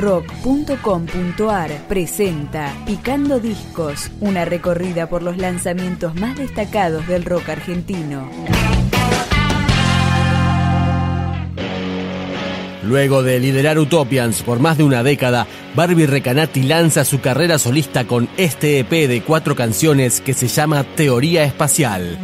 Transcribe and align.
rock.com.ar 0.00 1.70
presenta 1.86 2.74
Picando 2.86 3.38
Discos, 3.38 4.10
una 4.20 4.44
recorrida 4.44 5.08
por 5.08 5.22
los 5.22 5.36
lanzamientos 5.36 6.14
más 6.14 6.38
destacados 6.38 7.06
del 7.06 7.24
rock 7.24 7.50
argentino. 7.50 8.28
Luego 12.82 13.22
de 13.22 13.38
liderar 13.38 13.78
Utopians 13.78 14.42
por 14.42 14.58
más 14.58 14.78
de 14.78 14.84
una 14.84 15.02
década, 15.02 15.46
Barbie 15.76 16.06
Recanati 16.06 16.62
lanza 16.62 17.04
su 17.04 17.20
carrera 17.20 17.58
solista 17.58 18.06
con 18.06 18.28
este 18.36 18.80
EP 18.80 18.90
de 18.90 19.22
cuatro 19.24 19.54
canciones 19.54 20.20
que 20.20 20.32
se 20.32 20.48
llama 20.48 20.82
Teoría 20.96 21.44
Espacial. 21.44 22.18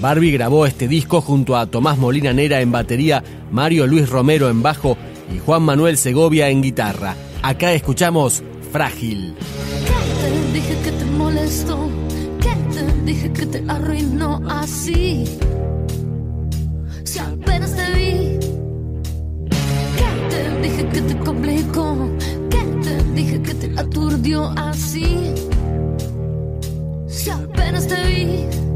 Barbie 0.00 0.30
grabó 0.30 0.64
este 0.64 0.86
disco 0.86 1.20
junto 1.20 1.56
a 1.56 1.66
Tomás 1.66 1.98
Molina 1.98 2.32
Nera 2.32 2.60
en 2.60 2.70
batería, 2.70 3.24
Mario 3.50 3.86
Luis 3.86 4.08
Romero 4.08 4.48
en 4.48 4.62
bajo 4.62 4.96
y 5.34 5.38
Juan 5.38 5.62
Manuel 5.62 5.96
Segovia 5.96 6.48
en 6.50 6.62
guitarra. 6.62 7.16
Acá 7.42 7.72
escuchamos 7.72 8.42
Frágil. 8.70 9.34
¿Qué 9.86 10.22
te 10.22 10.52
dije 10.52 10.76
que 10.84 10.92
te 10.92 11.04
molestó? 11.04 11.90
¿Qué 12.40 12.74
te 12.74 13.02
dije 13.04 13.32
que 13.32 13.46
te 13.46 13.64
arruinó 13.66 14.40
así? 14.48 15.24
Si 17.04 17.18
apenas 17.18 17.74
te 17.74 17.90
vi. 17.92 18.38
¿Qué 19.96 20.10
te 20.30 20.60
dije 20.62 20.88
que 20.88 21.00
te 21.00 21.18
complicó? 21.18 22.08
¿Qué 22.50 22.62
te 22.82 23.02
dije 23.14 23.42
que 23.42 23.54
te 23.54 23.80
aturdió 23.80 24.52
así? 24.56 25.34
Si 27.08 27.30
apenas 27.30 27.88
te 27.88 28.06
vi. 28.06 28.67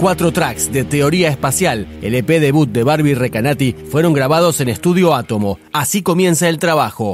cuatro 0.00 0.32
tracks 0.32 0.72
de 0.72 0.84
teoría 0.84 1.28
espacial, 1.28 1.86
el 2.00 2.14
EP 2.14 2.26
debut 2.26 2.68
de 2.70 2.84
Barbie 2.84 3.14
Recanati, 3.14 3.74
fueron 3.90 4.14
grabados 4.14 4.60
en 4.62 4.70
estudio 4.70 5.14
Átomo. 5.14 5.58
Así 5.72 6.02
comienza 6.02 6.48
el 6.48 6.58
trabajo. 6.58 7.12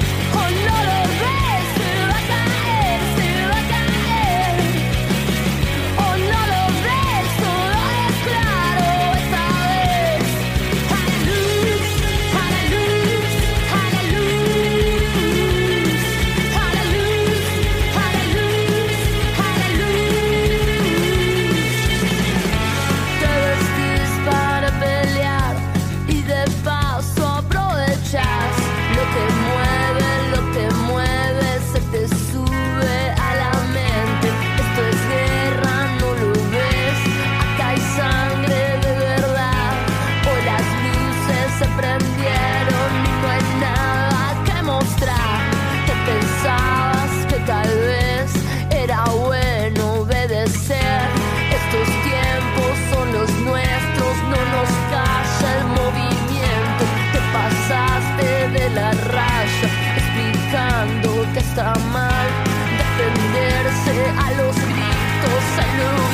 you. 65.76 66.05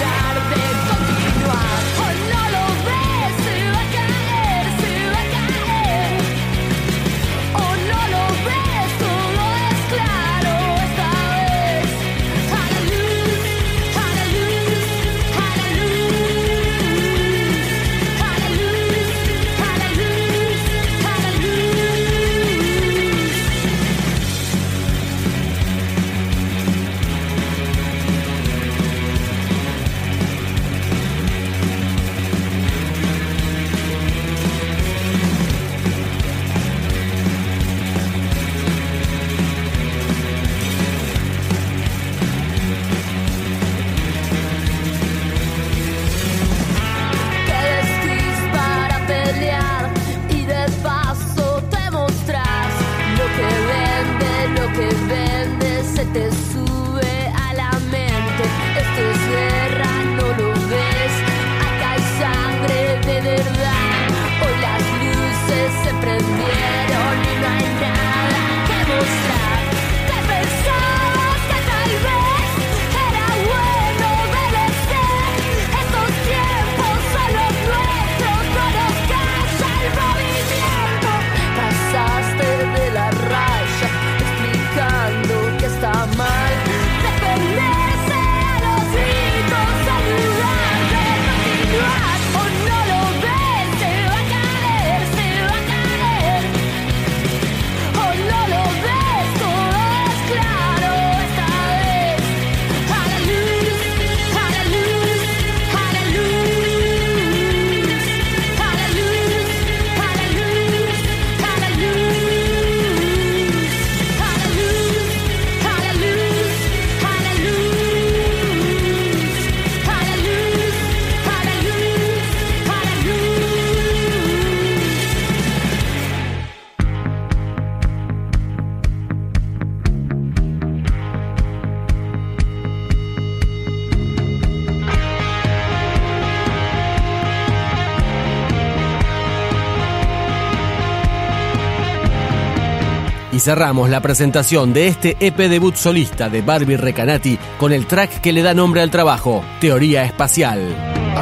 Cerramos 143.43 143.91
la 143.91 144.01
presentación 144.01 144.73
de 144.73 144.89
este 144.89 145.17
EP 145.21 145.37
debut 145.37 145.75
solista 145.75 146.29
de 146.29 146.43
Barbie 146.43 146.77
Recanati 146.77 147.39
con 147.59 147.73
el 147.73 147.87
track 147.87 148.21
que 148.21 148.33
le 148.33 148.43
da 148.43 148.55
nombre 148.55 148.83
al 148.83 148.91
trabajo, 148.91 149.45
Teoría 149.61 150.05
Espacial. 150.05 151.22